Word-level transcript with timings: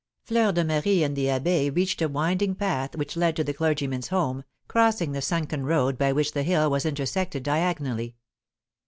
Fleur 0.23 0.51
de 0.51 0.63
Marie 0.63 1.03
and 1.03 1.15
the 1.15 1.25
abbé 1.25 1.75
reached 1.75 2.01
a 2.01 2.09
winding 2.09 2.55
path 2.55 2.97
which 2.97 3.15
led 3.15 3.35
to 3.35 3.43
the 3.43 3.53
clergyman's 3.53 4.07
home, 4.07 4.43
crossing 4.67 5.11
the 5.11 5.21
sunken 5.21 5.63
road 5.63 5.99
by 5.99 6.11
which 6.11 6.31
the 6.31 6.41
hill 6.41 6.71
was 6.71 6.87
intersected 6.87 7.43
diagonally. 7.43 8.15